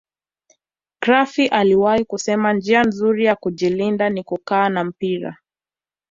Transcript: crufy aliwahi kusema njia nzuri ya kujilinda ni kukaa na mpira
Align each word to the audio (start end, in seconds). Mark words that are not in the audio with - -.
crufy 0.99 1.47
aliwahi 1.47 2.05
kusema 2.05 2.53
njia 2.53 2.83
nzuri 2.83 3.25
ya 3.25 3.35
kujilinda 3.35 4.09
ni 4.09 4.23
kukaa 4.23 4.69
na 4.69 4.83
mpira 4.83 5.37